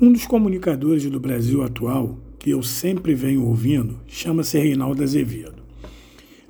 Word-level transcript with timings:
Um 0.00 0.12
dos 0.12 0.24
comunicadores 0.26 1.10
do 1.10 1.18
Brasil 1.18 1.60
atual, 1.60 2.16
que 2.38 2.50
eu 2.50 2.62
sempre 2.62 3.16
venho 3.16 3.44
ouvindo, 3.44 3.98
chama-se 4.06 4.56
Reinaldo 4.56 5.02
Azevedo. 5.02 5.60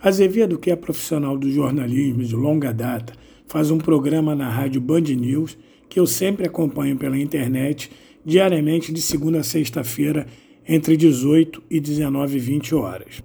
Azevedo, 0.03 0.59
que 0.59 0.71
é 0.71 0.77
profissional 0.77 1.35
do 1.39 1.51
jornalismo 1.51 2.23
de 2.23 2.37
longa 2.37 2.75
data, 2.75 3.15
faz 3.47 3.71
um 3.71 3.79
programa 3.79 4.35
na 4.35 4.51
rádio 4.51 4.83
Band 4.83 5.01
News 5.01 5.57
que 5.89 5.99
eu 5.99 6.07
sempre 6.07 6.47
acompanho 6.47 6.99
pela 6.99 7.19
internet, 7.19 7.91
diariamente 8.23 8.93
de 8.93 9.01
segunda 9.01 9.41
a 9.41 9.43
sexta-feira, 9.43 10.27
entre 10.69 10.95
18 10.95 11.63
e 11.71 11.81
19 11.81 12.37
e 12.37 12.41
20 12.41 12.75
horas. 12.75 13.23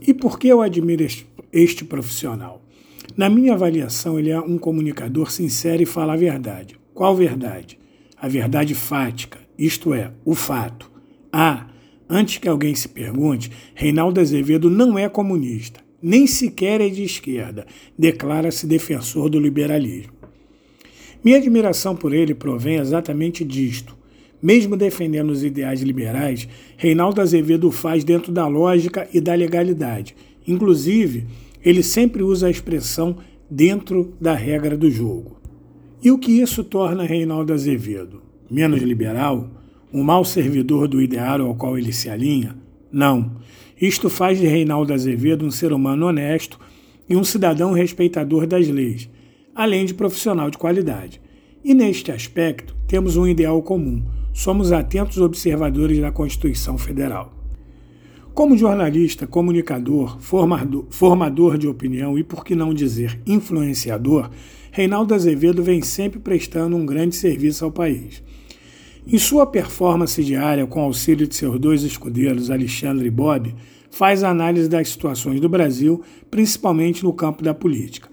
E 0.00 0.14
por 0.14 0.38
que 0.38 0.46
eu 0.46 0.62
admiro 0.62 1.04
este 1.52 1.84
profissional? 1.84 2.62
Na 3.16 3.28
minha 3.28 3.54
avaliação, 3.54 4.20
ele 4.20 4.30
é 4.30 4.38
um 4.38 4.56
comunicador 4.56 5.32
sincero 5.32 5.82
e 5.82 5.86
fala 5.86 6.12
a 6.12 6.16
verdade. 6.16 6.78
Qual 6.94 7.16
verdade? 7.16 7.76
A 8.16 8.28
verdade 8.28 8.72
fática, 8.72 9.43
isto 9.58 9.94
é, 9.94 10.12
o 10.24 10.34
fato. 10.34 10.90
Ah, 11.32 11.68
antes 12.08 12.38
que 12.38 12.48
alguém 12.48 12.74
se 12.74 12.88
pergunte, 12.88 13.50
Reinaldo 13.74 14.20
Azevedo 14.20 14.68
não 14.70 14.98
é 14.98 15.08
comunista 15.08 15.84
nem 16.06 16.26
sequer 16.26 16.82
é 16.82 16.90
de 16.90 17.02
esquerda, 17.02 17.66
declara-se 17.98 18.66
defensor 18.66 19.30
do 19.30 19.40
liberalismo. 19.40 20.12
Minha 21.24 21.38
admiração 21.38 21.96
por 21.96 22.12
ele 22.12 22.34
provém 22.34 22.76
exatamente 22.76 23.42
disto. 23.42 23.96
Mesmo 24.42 24.76
defendendo 24.76 25.30
os 25.30 25.42
ideais 25.42 25.80
liberais, 25.80 26.46
Reinaldo 26.76 27.22
Azevedo 27.22 27.70
faz 27.70 28.04
dentro 28.04 28.30
da 28.30 28.46
lógica 28.46 29.08
e 29.14 29.18
da 29.18 29.32
legalidade. 29.32 30.14
Inclusive, 30.46 31.24
ele 31.64 31.82
sempre 31.82 32.22
usa 32.22 32.48
a 32.48 32.50
expressão 32.50 33.16
dentro 33.48 34.12
da 34.20 34.34
regra 34.34 34.76
do 34.76 34.90
jogo. 34.90 35.40
E 36.02 36.10
o 36.10 36.18
que 36.18 36.32
isso 36.32 36.62
torna 36.62 37.04
Reinaldo 37.04 37.54
Azevedo? 37.54 38.20
Menos 38.50 38.82
liberal? 38.82 39.48
Um 39.92 40.02
mau 40.02 40.24
servidor 40.24 40.86
do 40.86 41.00
ideário 41.00 41.46
ao 41.46 41.54
qual 41.54 41.78
ele 41.78 41.92
se 41.92 42.10
alinha? 42.10 42.56
Não. 42.92 43.32
Isto 43.80 44.10
faz 44.10 44.38
de 44.38 44.46
Reinaldo 44.46 44.92
Azevedo 44.92 45.46
um 45.46 45.50
ser 45.50 45.72
humano 45.72 46.06
honesto 46.06 46.58
e 47.08 47.16
um 47.16 47.24
cidadão 47.24 47.72
respeitador 47.72 48.46
das 48.46 48.68
leis, 48.68 49.08
além 49.54 49.86
de 49.86 49.94
profissional 49.94 50.50
de 50.50 50.58
qualidade. 50.58 51.20
E 51.64 51.72
neste 51.72 52.12
aspecto, 52.12 52.76
temos 52.86 53.16
um 53.16 53.26
ideal 53.26 53.62
comum: 53.62 54.04
somos 54.32 54.72
atentos 54.72 55.18
observadores 55.18 55.98
da 55.98 56.12
Constituição 56.12 56.76
Federal. 56.76 57.32
Como 58.34 58.58
jornalista, 58.58 59.26
comunicador, 59.26 60.18
formador, 60.20 61.56
de 61.56 61.68
opinião 61.68 62.18
e, 62.18 62.24
por 62.24 62.44
que 62.44 62.54
não 62.54 62.74
dizer, 62.74 63.20
influenciador, 63.24 64.28
Reinaldo 64.72 65.14
Azevedo 65.14 65.62
vem 65.62 65.80
sempre 65.82 66.18
prestando 66.18 66.76
um 66.76 66.84
grande 66.84 67.14
serviço 67.14 67.64
ao 67.64 67.70
país. 67.70 68.22
Em 69.06 69.18
sua 69.18 69.46
performance 69.46 70.24
diária, 70.24 70.66
com 70.66 70.80
auxílio 70.80 71.26
de 71.26 71.34
seus 71.36 71.60
dois 71.60 71.82
escudeiros, 71.82 72.50
Alexandre 72.50 73.06
e 73.06 73.10
Bob, 73.10 73.54
faz 73.90 74.24
análise 74.24 74.66
das 74.66 74.88
situações 74.88 75.40
do 75.40 75.48
Brasil, 75.48 76.02
principalmente 76.30 77.04
no 77.04 77.12
campo 77.12 77.44
da 77.44 77.52
política. 77.52 78.08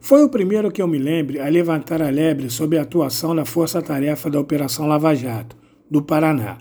Foi 0.00 0.24
o 0.24 0.28
primeiro 0.30 0.70
que 0.70 0.80
eu 0.80 0.88
me 0.88 0.98
lembre 0.98 1.38
a 1.38 1.48
levantar 1.48 2.00
a 2.00 2.08
lebre 2.08 2.48
sobre 2.48 2.78
a 2.78 2.82
atuação 2.82 3.36
da 3.36 3.44
força-tarefa 3.44 4.30
da 4.30 4.40
Operação 4.40 4.86
Lava 4.86 5.14
Jato, 5.14 5.54
do 5.90 6.02
Paraná. 6.02 6.58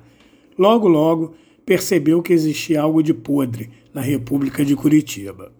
Logo, 0.58 0.90
logo, 0.90 1.34
percebeu 1.66 2.22
que 2.22 2.34
existia 2.34 2.82
algo 2.82 3.02
de 3.02 3.14
podre 3.14 3.70
na 3.94 4.02
República 4.02 4.66
de 4.66 4.76
Curitiba. 4.76 5.54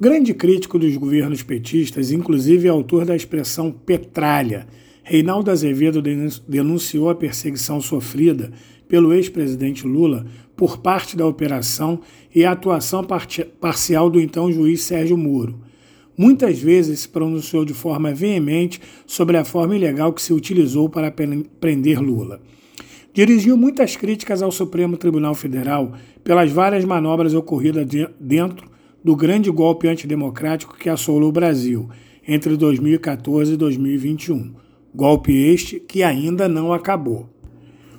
Grande 0.00 0.34
crítico 0.34 0.76
dos 0.76 0.96
governos 0.96 1.44
petistas, 1.44 2.10
inclusive 2.10 2.68
autor 2.68 3.04
da 3.04 3.14
expressão 3.14 3.70
petralha, 3.70 4.66
Reinaldo 5.04 5.50
Azevedo 5.50 6.00
denunciou 6.46 7.10
a 7.10 7.14
perseguição 7.14 7.80
sofrida 7.80 8.52
pelo 8.88 9.12
ex-presidente 9.12 9.86
Lula 9.86 10.24
por 10.56 10.78
parte 10.78 11.16
da 11.16 11.26
operação 11.26 12.00
e 12.32 12.44
a 12.44 12.52
atuação 12.52 13.04
parcial 13.60 14.08
do 14.08 14.20
então 14.20 14.52
juiz 14.52 14.82
Sérgio 14.82 15.16
Moro. 15.16 15.58
Muitas 16.16 16.60
vezes 16.60 17.00
se 17.00 17.08
pronunciou 17.08 17.64
de 17.64 17.74
forma 17.74 18.14
veemente 18.14 18.80
sobre 19.06 19.36
a 19.36 19.44
forma 19.44 19.74
ilegal 19.74 20.12
que 20.12 20.22
se 20.22 20.32
utilizou 20.32 20.88
para 20.88 21.10
prender 21.10 22.00
Lula. 22.00 22.40
Dirigiu 23.12 23.56
muitas 23.56 23.96
críticas 23.96 24.40
ao 24.40 24.52
Supremo 24.52 24.96
Tribunal 24.96 25.34
Federal 25.34 25.94
pelas 26.22 26.50
várias 26.52 26.84
manobras 26.84 27.34
ocorridas 27.34 27.86
dentro 28.20 28.70
do 29.02 29.16
grande 29.16 29.50
golpe 29.50 29.88
antidemocrático 29.88 30.76
que 30.76 30.88
assolou 30.88 31.30
o 31.30 31.32
Brasil 31.32 31.88
entre 32.26 32.56
2014 32.56 33.54
e 33.54 33.56
2021 33.56 34.52
golpe 34.94 35.32
este 35.32 35.80
que 35.80 36.02
ainda 36.02 36.48
não 36.48 36.72
acabou. 36.72 37.28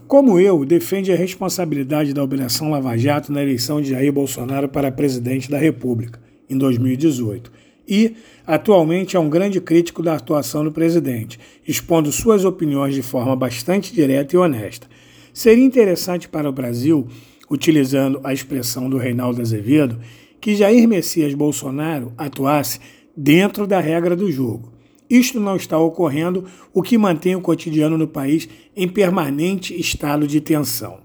Como 0.07 0.39
eu, 0.39 0.63
defende 0.63 1.11
a 1.11 1.15
responsabilidade 1.15 2.13
da 2.13 2.23
Operação 2.23 2.69
Lava 2.69 2.95
Jato 2.97 3.31
na 3.31 3.41
eleição 3.41 3.81
de 3.81 3.89
Jair 3.89 4.13
Bolsonaro 4.13 4.69
para 4.69 4.91
presidente 4.91 5.49
da 5.49 5.57
República, 5.57 6.19
em 6.47 6.57
2018, 6.57 7.51
e, 7.87 8.15
atualmente, 8.45 9.17
é 9.17 9.19
um 9.19 9.29
grande 9.29 9.59
crítico 9.59 10.03
da 10.03 10.13
atuação 10.13 10.63
do 10.63 10.71
presidente, 10.71 11.39
expondo 11.67 12.11
suas 12.11 12.45
opiniões 12.45 12.93
de 12.93 13.01
forma 13.01 13.35
bastante 13.35 13.93
direta 13.93 14.35
e 14.35 14.39
honesta. 14.39 14.87
Seria 15.33 15.65
interessante 15.65 16.29
para 16.29 16.47
o 16.47 16.53
Brasil, 16.53 17.07
utilizando 17.49 18.21
a 18.23 18.31
expressão 18.31 18.89
do 18.89 18.97
Reinaldo 18.97 19.41
Azevedo, 19.41 19.99
que 20.39 20.55
Jair 20.55 20.87
Messias 20.87 21.33
Bolsonaro 21.33 22.13
atuasse 22.17 22.79
dentro 23.17 23.65
da 23.65 23.79
regra 23.79 24.15
do 24.15 24.31
jogo 24.31 24.72
isto 25.17 25.39
não 25.39 25.55
está 25.55 25.77
ocorrendo, 25.77 26.45
o 26.73 26.81
que 26.81 26.97
mantém 26.97 27.35
o 27.35 27.41
cotidiano 27.41 27.97
no 27.97 28.07
país 28.07 28.49
em 28.75 28.87
permanente 28.87 29.79
estado 29.79 30.25
de 30.25 30.41
tensão. 30.41 30.97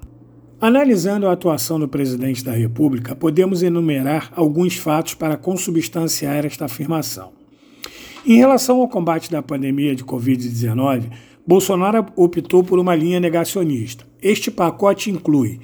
Analisando 0.61 1.29
a 1.29 1.33
atuação 1.33 1.79
do 1.79 1.87
presidente 1.87 2.43
da 2.43 2.53
República, 2.53 3.15
podemos 3.15 3.63
enumerar 3.63 4.33
alguns 4.35 4.77
fatos 4.77 5.15
para 5.15 5.37
consubstanciar 5.37 6.45
esta 6.45 6.65
afirmação. 6.65 7.33
Em 8.27 8.37
relação 8.37 8.81
ao 8.81 8.89
combate 8.89 9.31
da 9.31 9.43
pandemia 9.43 9.95
de 9.95 10.05
Covid-19, 10.05 11.11
Bolsonaro 11.47 12.07
optou 12.17 12.65
por 12.65 12.79
uma 12.79 12.95
linha 12.95 13.21
negacionista. 13.21 14.05
Este 14.21 14.51
pacote 14.51 15.11
inclui 15.11 15.61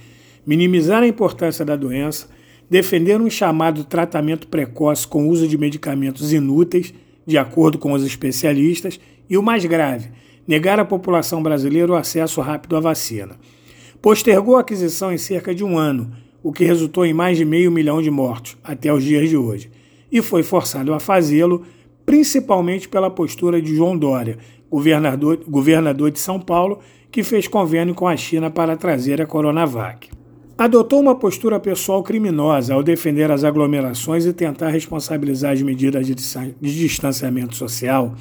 minimizar 0.47 1.03
a 1.03 1.09
importância 1.09 1.65
da 1.65 1.77
doença, 1.77 2.29
defender 2.71 3.21
um 3.21 3.29
chamado 3.29 3.85
tratamento 3.85 4.49
precoce 4.49 5.09
com 5.09 5.29
uso 5.29 5.49
de 5.49 5.59
medicamentos 5.59 6.33
inúteis 6.33 6.95
de 7.27 7.39
acordo 7.39 7.79
com 7.79 7.93
os 7.93 8.05
especialistas, 8.05 9.01
e 9.29 9.39
o 9.39 9.43
mais 9.43 9.65
grave, 9.65 10.11
negar 10.47 10.79
à 10.79 10.85
população 10.85 11.43
brasileira 11.43 11.93
o 11.93 11.95
acesso 11.95 12.41
rápido 12.41 12.77
à 12.77 12.81
vacina. 12.81 13.37
Postergou 14.03 14.57
a 14.57 14.61
aquisição 14.61 15.13
em 15.13 15.19
cerca 15.19 15.55
de 15.55 15.65
um 15.65 15.79
ano, 15.79 16.11
o 16.43 16.53
que 16.53 16.65
resultou 16.65 17.07
em 17.07 17.15
mais 17.15 17.39
de 17.39 17.45
meio 17.45 17.73
milhão 17.73 18.03
de 18.03 18.11
mortos 18.11 18.57
até 18.63 18.93
os 18.93 19.03
dias 19.03 19.29
de 19.29 19.37
hoje, 19.37 19.71
e 20.13 20.21
foi 20.21 20.43
forçado 20.43 20.93
a 20.93 21.01
fazê-lo 21.01 21.65
principalmente 22.05 22.89
pela 22.89 23.11
postura 23.11 23.63
de 23.63 23.75
João 23.75 23.97
Dória, 23.97 24.37
governador, 24.71 25.43
governador 25.49 26.11
de 26.11 26.21
São 26.21 26.39
Paulo, 26.39 26.81
que 27.11 27.23
fez 27.23 27.49
convênio 27.49 27.95
com 27.95 28.07
a 28.07 28.17
China 28.17 28.51
para 28.51 28.77
trazer 28.77 29.23
a 29.23 29.27
Coronavac 29.27 30.11
adotou 30.57 31.01
uma 31.01 31.17
postura 31.17 31.59
pessoal 31.59 32.03
criminosa 32.03 32.75
ao 32.75 32.83
defender 32.83 33.31
as 33.31 33.43
aglomerações 33.43 34.25
e 34.25 34.33
tentar 34.33 34.71
responsabilizar 34.71 35.53
as 35.53 35.63
medidas 35.63 36.07
de 36.07 36.15
distanciamento 36.61 37.57
social 37.57 38.15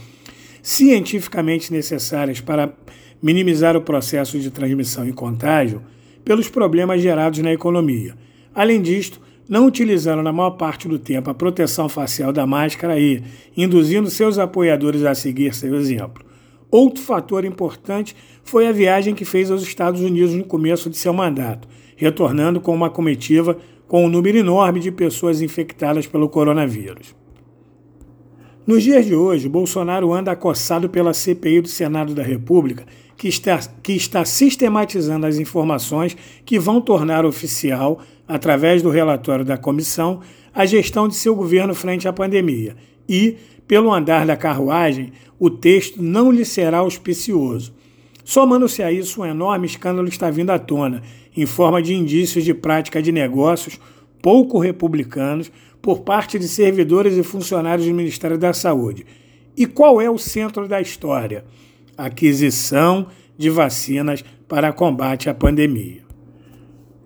cientificamente 0.62 1.72
necessárias 1.72 2.40
para 2.40 2.74
minimizar 3.22 3.76
o 3.76 3.82
processo 3.82 4.40
de 4.40 4.50
transmissão 4.50 5.08
e 5.08 5.14
contágio 5.14 5.82
pelos 6.24 6.48
problemas 6.48 7.02
gerados 7.02 7.40
na 7.40 7.52
economia. 7.52 8.16
Além 8.56 8.82
disto, 8.82 9.20
não 9.48 9.68
utilizando 9.68 10.24
na 10.24 10.32
maior 10.32 10.52
parte 10.52 10.88
do 10.88 10.98
tempo 10.98 11.30
a 11.30 11.34
proteção 11.34 11.90
facial 11.90 12.32
da 12.32 12.48
máscara 12.48 12.98
e 12.98 13.22
induzindo 13.58 14.10
seus 14.10 14.40
apoiadores 14.40 15.04
a 15.04 15.14
seguir 15.14 15.54
seu 15.54 15.76
exemplo. 15.76 16.24
Outro 16.74 17.04
fator 17.04 17.46
importante 17.46 18.16
foi 18.44 18.68
a 18.68 18.72
viagem 18.72 19.14
que 19.14 19.24
fez 19.24 19.52
aos 19.52 19.62
Estados 19.62 20.02
Unidos 20.02 20.34
no 20.34 20.44
começo 20.44 20.90
de 20.90 20.98
seu 20.98 21.14
mandato, 21.14 21.68
retornando 21.96 22.60
com 22.60 22.74
uma 22.74 22.90
comitiva 22.90 23.60
com 23.88 24.04
um 24.04 24.10
número 24.10 24.40
enorme 24.40 24.80
de 24.80 24.92
pessoas 24.92 25.40
infectadas 25.40 26.08
pelo 26.08 26.28
coronavírus. 26.28 27.16
Nos 28.66 28.81
dias 28.81 29.06
de 29.06 29.14
hoje, 29.14 29.48
Bolsonaro 29.48 30.12
anda 30.12 30.31
acossado 30.31 30.90
pela 30.90 31.14
CPI 31.14 31.62
do 31.62 31.68
Senado 31.68 32.16
da 32.16 32.24
República, 32.24 32.88
que 33.16 33.28
está, 33.28 33.60
que 33.84 33.94
está 33.94 34.26
sistematizando 34.26 35.28
as 35.28 35.38
informações 35.38 36.18
que 36.44 36.58
vão 36.58 36.81
tornar 36.81 37.24
oficial, 37.24 38.00
através 38.28 38.81
do 38.81 38.90
relatório 38.90 39.46
da 39.46 39.60
comissão, 39.60 40.22
a 40.52 40.66
gestão 40.66 41.08
de 41.08 41.14
seu 41.14 41.36
governo 41.36 41.76
frente 41.76 42.08
à 42.08 42.14
pandemia. 42.14 42.76
E, 43.08 43.38
pelo 43.68 43.94
andar 43.94 44.25
da 44.25 44.36
carruagem, 44.36 45.12
o 45.39 45.50
texto 45.50 46.01
não 46.01 46.31
lhe 46.31 46.45
será 46.45 46.80
auspicioso. 46.80 47.74
Somando-se 48.24 48.81
a 48.81 48.92
isso, 48.92 49.21
um 49.21 49.25
enorme 49.25 49.65
escândalo 49.65 50.07
está 50.07 50.30
vindo 50.30 50.51
à 50.51 50.60
tona, 50.60 51.01
em 51.36 51.45
forma 51.45 51.81
de 51.81 51.94
indícios 51.94 52.44
de 52.44 52.54
prática 52.54 53.01
de 53.01 53.12
negócios 53.12 53.80
pouco 54.21 54.57
republicanos 54.57 55.51
por 55.81 56.00
parte 56.01 56.39
de 56.39 56.48
servidores 56.48 57.18
e 57.18 57.24
funcionários 57.24 57.86
do 57.86 57.94
Ministério 57.94 58.38
da 58.38 58.54
Saúde. 58.54 59.06
E 59.56 59.66
qual 59.66 60.00
é 60.00 60.09
o 60.09 60.18
centro 60.18 60.68
da 60.68 60.80
história? 60.80 61.44
Aquisição 61.98 63.07
de 63.38 63.50
vacinas 63.50 64.24
para 64.48 64.71
combate 64.71 65.30
à 65.30 65.33
pandemia. 65.33 66.03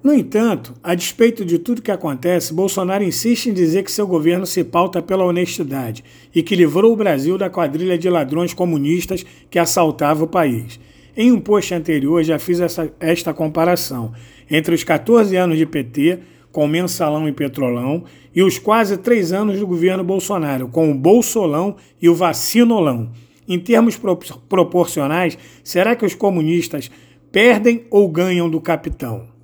No 0.08 0.14
entanto, 0.14 0.74
a 0.82 0.96
despeito 0.96 1.44
de 1.44 1.60
tudo 1.60 1.82
que 1.82 1.92
acontece, 1.92 2.54
Bolsonaro 2.54 3.04
insiste 3.04 3.48
em 3.48 3.54
dizer 3.54 3.84
que 3.84 3.92
seu 3.92 4.08
governo 4.08 4.46
se 4.46 4.64
pauta 4.64 5.02
pela 5.02 5.26
honestidade 5.26 6.02
e 6.34 6.42
que 6.42 6.56
livrou 6.56 6.94
o 6.94 6.96
Brasil 6.96 7.38
da 7.38 7.50
quadrilha 7.50 7.98
de 7.98 8.10
ladrões 8.10 8.54
comunistas 8.54 9.26
que 9.50 9.60
assaltava 9.60 10.24
o 10.24 10.28
país. 10.28 10.80
Em 11.14 11.30
um 11.30 11.42
post 11.42 11.74
anterior 11.74 12.24
já 12.24 12.40
fiz 12.40 12.62
essa, 12.62 12.90
esta 13.02 13.34
comparação 13.34 14.14
entre 14.50 14.74
os 14.74 14.82
14 14.82 15.36
anos 15.36 15.58
de 15.58 15.66
PT, 15.66 16.20
com 16.54 16.66
mensalão 16.70 17.28
e 17.28 17.34
petrolão, 17.34 18.06
e 18.34 18.42
os 18.42 18.58
quase 18.58 18.96
três 18.96 19.34
anos 19.34 19.60
do 19.60 19.68
governo 19.68 20.06
Bolsonaro, 20.06 20.70
com 20.70 20.90
o 20.90 20.96
bolsolão 20.96 21.76
e 22.02 22.08
o 22.08 22.16
vacinolão. 22.16 23.12
Em 23.46 23.60
termos 23.60 24.00
proporcionais, 24.48 25.38
será 25.66 25.98
que 25.98 26.06
os 26.06 26.16
comunistas 26.16 26.90
perdem 27.30 27.84
ou 27.92 28.08
ganham 28.08 28.50
do 28.50 28.62
capitão? 28.62 29.36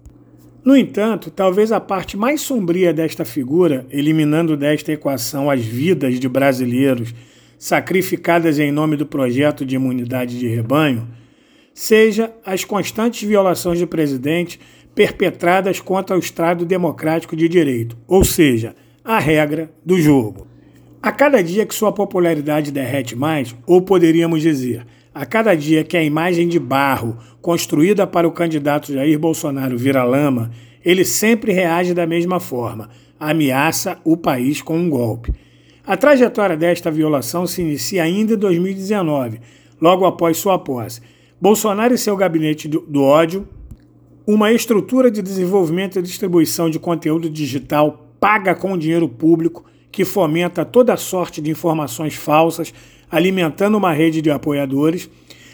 No 0.64 0.78
entanto, 0.78 1.30
talvez 1.30 1.74
a 1.74 1.80
parte 1.82 2.16
mais 2.16 2.40
sombria 2.40 2.94
desta 2.94 3.26
figura, 3.26 3.86
eliminando 3.90 4.56
desta 4.56 4.94
equação 4.94 5.50
as 5.50 5.62
vidas 5.62 6.20
de 6.20 6.30
brasileiros 6.30 7.14
sacrificadas 7.60 8.60
em 8.60 8.72
nome 8.72 8.96
do 8.96 9.06
projeto 9.06 9.66
de 9.66 9.76
imunidade 9.76 10.40
de 10.40 10.48
rebanho, 10.48 11.08
seja 11.74 12.32
as 12.46 12.64
constantes 12.64 13.28
violações 13.28 13.78
de 13.78 13.86
presidente 13.86 14.58
perpetradas 14.96 15.82
contra 15.82 16.16
o 16.16 16.20
Estado 16.20 16.66
Democrático 16.66 17.36
de 17.36 17.50
Direito, 17.50 17.98
ou 18.08 18.24
seja, 18.24 18.74
a 19.04 19.20
regra 19.20 19.70
do 19.86 20.00
jogo. 20.00 20.48
A 21.02 21.12
cada 21.12 21.44
dia 21.44 21.66
que 21.66 21.76
sua 21.76 21.92
popularidade 21.92 22.72
derrete 22.72 23.18
mais, 23.18 23.54
ou 23.68 23.82
poderíamos 23.82 24.42
dizer, 24.42 24.86
a 25.14 25.26
cada 25.26 25.54
dia 25.56 25.84
que 25.84 25.96
a 25.96 26.04
imagem 26.04 26.48
de 26.48 26.60
barro 26.60 27.18
construída 27.42 28.08
para 28.08 28.28
o 28.28 28.32
candidato 28.32 28.92
Jair 28.92 29.20
Bolsonaro 29.20 29.78
vira 29.78 30.04
lama, 30.04 30.50
ele 30.84 31.06
sempre 31.06 31.54
reage 31.54 31.94
da 31.94 32.08
mesma 32.08 32.40
forma, 32.40 32.90
ameaça 33.20 34.00
o 34.04 34.18
país 34.18 34.62
com 34.62 34.78
um 34.78 34.90
golpe. 34.90 35.34
A 35.86 35.96
trajetória 35.96 36.58
desta 36.58 36.90
violação 36.90 37.46
se 37.46 37.62
inicia 37.62 38.04
ainda 38.04 38.34
em 38.34 38.38
2019, 38.38 39.40
logo 39.80 40.06
após 40.06 40.38
sua 40.38 40.58
posse. 40.58 41.02
Bolsonaro 41.40 41.94
e 41.94 41.98
seu 41.98 42.16
gabinete 42.16 42.68
do 42.68 43.04
ódio, 43.04 43.48
uma 44.26 44.52
estrutura 44.52 45.12
de 45.12 45.22
desenvolvimento 45.22 46.00
e 46.00 46.02
distribuição 46.02 46.70
de 46.70 46.80
conteúdo 46.80 47.30
digital 47.30 48.10
paga 48.20 48.56
com 48.56 48.78
dinheiro 48.78 49.10
público 49.10 49.66
que 49.92 50.06
fomenta 50.06 50.64
toda 50.64 50.96
sorte 50.96 51.42
de 51.42 51.52
informações 51.52 52.16
falsas 52.16 52.74
alimentando 53.14 53.78
uma 53.78 53.94
rede 53.94 54.24
de 54.24 54.32
apoiadores, 54.32 55.08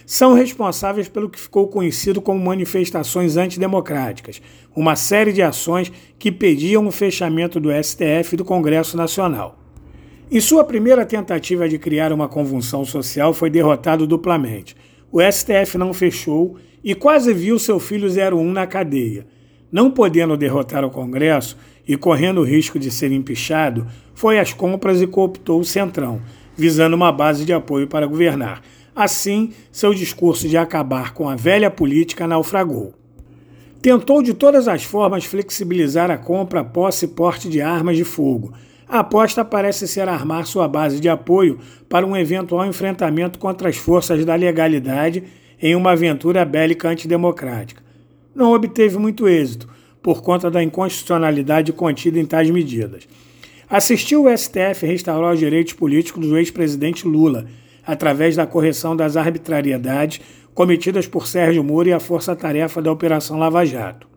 são 0.06 0.34
responsáveis 0.34 1.10
pelo 1.10 1.30
que 1.30 1.38
ficou 1.38 1.68
conhecido 1.68 2.22
como 2.22 2.44
manifestações 2.44 3.36
antidemocráticas, 3.36 4.42
uma 4.74 4.96
série 4.96 5.34
de 5.34 5.42
ações 5.42 5.92
que 6.18 6.32
pediam 6.32 6.88
o 6.88 6.92
fechamento 6.92 7.60
do 7.60 7.70
STF 7.70 8.34
e 8.34 8.38
do 8.38 8.46
Congresso 8.46 8.96
Nacional. 8.96 9.60
Em 10.32 10.40
sua 10.40 10.64
primeira 10.64 11.06
tentativa 11.06 11.68
de 11.68 11.78
criar 11.78 12.14
uma 12.14 12.30
convulsão 12.30 12.86
social, 12.86 13.34
foi 13.34 13.50
derrotado 13.50 14.08
duplamente. 14.08 14.74
O 15.12 15.20
STF 15.22 15.78
não 15.78 15.94
fechou 15.94 16.56
e 16.82 16.96
quase 16.96 17.34
viu 17.34 17.60
seu 17.60 17.78
filho 17.78 18.08
01 18.08 18.52
na 18.54 18.66
cadeia. 18.66 19.28
Não 19.70 19.92
podendo 19.92 20.38
derrotar 20.38 20.86
o 20.86 20.90
Congresso 20.90 21.58
e 21.86 21.98
correndo 21.98 22.40
o 22.40 22.46
risco 22.46 22.80
de 22.80 22.90
ser 22.90 23.12
empichado, 23.12 23.86
foi 24.14 24.40
às 24.40 24.54
compras 24.54 25.02
e 25.02 25.08
cooptou 25.08 25.60
o 25.60 25.66
Centrão, 25.66 26.22
visando 26.60 26.94
uma 26.94 27.10
base 27.10 27.46
de 27.46 27.54
apoio 27.54 27.88
para 27.88 28.06
governar. 28.06 28.62
Assim, 28.94 29.54
seu 29.72 29.94
discurso 29.94 30.46
de 30.46 30.58
acabar 30.58 31.14
com 31.14 31.30
a 31.30 31.36
velha 31.36 31.72
política 31.72 32.28
naufragou. 32.28 32.94
Tentou 33.82 34.22
de 34.22 34.34
todas 34.34 34.68
as 34.68 34.84
formas 34.84 35.24
flexibilizar 35.24 36.12
a 36.12 36.18
compra, 36.18 36.66
posse 36.66 37.06
e 37.06 37.08
porte 37.08 37.48
de 37.48 37.62
armas 37.62 37.96
de 37.96 38.04
fogo. 38.04 38.52
A 38.90 39.00
aposta 39.00 39.46
parece 39.46 39.88
ser 39.88 40.10
armar 40.10 40.46
sua 40.46 40.68
base 40.68 41.00
de 41.00 41.08
apoio 41.08 41.60
para 41.88 42.06
um 42.06 42.18
eventual 42.18 42.66
enfrentamento 42.66 43.40
contra 43.40 43.70
as 43.70 43.78
forças 43.78 44.26
da 44.26 44.36
legalidade 44.36 45.24
em 45.62 45.76
uma 45.76 45.92
aventura 45.92 46.44
bélica 46.44 46.90
antidemocrática. 46.90 47.82
Não 48.36 48.52
obteve 48.52 48.98
muito 48.98 49.30
êxito, 49.30 49.70
por 50.02 50.22
conta 50.22 50.52
da 50.52 50.62
inconstitucionalidade 50.62 51.72
contida 51.72 52.20
em 52.20 52.26
tais 52.26 52.50
medidas. 52.50 53.08
Assistiu 53.70 54.24
o 54.26 54.36
STF 54.36 54.84
restaurar 54.84 55.32
os 55.32 55.40
direitos 55.40 55.74
políticos 55.74 56.26
do 56.26 56.36
ex-presidente 56.40 57.08
Lula, 57.08 57.46
através 57.86 58.36
da 58.36 58.48
correção 58.48 58.96
das 58.96 59.16
arbitrariedades 59.16 60.20
cometidas 60.56 61.06
por 61.06 61.28
Sérgio 61.28 61.64
Moro 61.64 61.88
e 61.88 61.94
a 61.94 62.00
força-tarefa 62.00 62.82
da 62.82 62.92
Operação 62.92 63.38
Lava 63.38 63.64
Jato. 63.64 64.08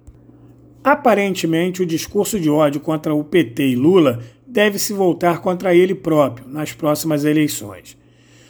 Aparentemente, 0.83 1.83
o 1.83 1.87
discurso 1.87 2.41
de 2.41 2.49
ódio 2.49 2.81
contra 2.81 3.15
o 3.15 3.23
PT 3.23 3.69
e 3.69 3.77
Lula 3.77 4.21
deve 4.47 4.79
se 4.79 4.95
voltar 4.95 5.43
contra 5.43 5.75
ele 5.75 5.95
próprio 5.95 6.49
nas 6.49 6.73
próximas 6.73 7.27
eleições. 7.27 7.99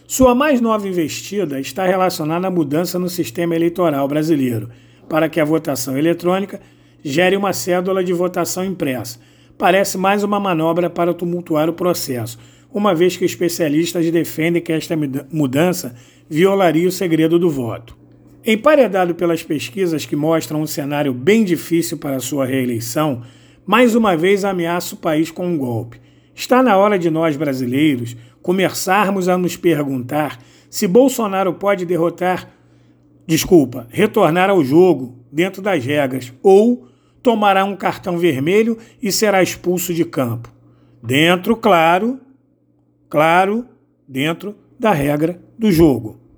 Sua 0.07 0.37
mais 0.37 0.61
nova 0.61 0.89
investida 0.89 1.59
está 1.59 1.85
relacionada 1.85 2.47
à 2.47 2.51
mudança 2.51 2.97
no 2.97 3.09
sistema 3.09 3.57
eleitoral 3.57 4.07
brasileiro, 4.07 4.71
para 5.09 5.29
que 5.29 5.41
a 5.41 5.45
votação 5.45 5.99
eletrônica 5.99 6.61
gere 7.03 7.37
uma 7.37 7.53
cédula 7.53 8.05
de 8.05 8.13
votação 8.13 8.65
impressa 8.65 9.19
parece 9.57 9.97
mais 9.97 10.23
uma 10.23 10.41
manobra 10.41 10.91
para 10.91 11.15
tumultuar 11.15 11.69
o 11.69 11.73
processo, 11.73 12.39
uma 12.73 12.95
vez 12.95 13.17
que 13.17 13.25
especialistas 13.25 14.11
defendem 14.11 14.63
que 14.63 14.73
esta 14.73 14.97
mudança 15.31 15.95
violaria 16.29 16.89
o 16.89 16.93
segredo 16.93 17.39
do 17.39 17.51
voto. 17.51 17.97
Emparedado 18.45 19.15
pelas 19.15 19.43
pesquisas 19.43 20.05
que 20.05 20.17
mostram 20.17 20.63
um 20.63 20.67
cenário 20.67 21.13
bem 21.13 21.45
difícil 21.45 21.99
para 21.99 22.19
sua 22.19 22.45
reeleição, 22.45 23.23
mais 23.65 23.95
uma 23.95 24.17
vez 24.17 24.45
ameaça 24.45 24.95
o 24.95 24.99
país 24.99 25.31
com 25.31 25.47
um 25.47 25.57
golpe. 25.57 26.01
Está 26.35 26.63
na 26.63 26.77
hora 26.77 26.99
de 26.99 27.11
nós 27.11 27.37
brasileiros 27.37 28.17
começarmos 28.43 29.29
a 29.29 29.39
nos 29.39 29.57
perguntar 29.57 30.39
se 30.69 30.89
Bolsonaro 30.89 31.55
pode 31.55 31.85
derrotar, 31.85 32.49
desculpa, 33.27 33.87
retornar 33.91 34.51
ao 34.51 34.65
jogo 34.65 35.19
dentro 35.31 35.63
das 35.63 35.85
regras 35.85 36.33
ou 36.43 36.89
tomará 37.23 37.65
um 37.65 37.77
cartão 37.77 38.19
vermelho 38.19 38.79
e 39.01 39.13
será 39.13 39.43
expulso 39.43 39.95
de 39.95 40.05
campo. 40.05 40.53
Dentro, 41.03 41.57
claro, 41.57 42.21
claro, 43.09 43.67
dentro 44.07 44.57
da 44.79 44.93
regra 44.93 45.41
do 45.59 45.71
jogo. 45.71 46.22